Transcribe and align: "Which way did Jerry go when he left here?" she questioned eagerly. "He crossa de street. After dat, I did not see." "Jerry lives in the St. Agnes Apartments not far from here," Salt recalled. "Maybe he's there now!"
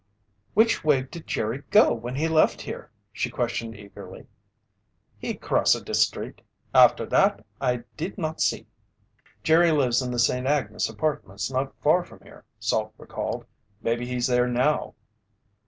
"Which 0.55 0.83
way 0.83 1.03
did 1.03 1.27
Jerry 1.27 1.61
go 1.69 1.93
when 1.93 2.15
he 2.15 2.27
left 2.27 2.61
here?" 2.61 2.89
she 3.13 3.29
questioned 3.29 3.75
eagerly. 3.75 4.25
"He 5.19 5.35
crossa 5.35 5.79
de 5.85 5.93
street. 5.93 6.41
After 6.73 7.05
dat, 7.05 7.45
I 7.61 7.83
did 7.97 8.17
not 8.17 8.41
see." 8.41 8.65
"Jerry 9.43 9.69
lives 9.71 10.01
in 10.01 10.09
the 10.09 10.17
St. 10.17 10.47
Agnes 10.47 10.89
Apartments 10.89 11.51
not 11.51 11.75
far 11.83 12.03
from 12.03 12.21
here," 12.23 12.45
Salt 12.59 12.95
recalled. 12.97 13.45
"Maybe 13.83 14.07
he's 14.07 14.25
there 14.25 14.47
now!" 14.47 14.95